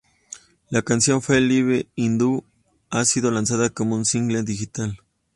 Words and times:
La 0.71 0.81
canción 0.81 1.21
"Feel 1.21 1.47
Like 1.47 1.87
I 1.95 2.17
Do" 2.17 2.43
ha 2.89 3.05
sido 3.05 3.29
lanzada 3.29 3.69
como 3.69 3.95
un 3.95 4.03
single 4.05 4.41
digital. 4.41 4.97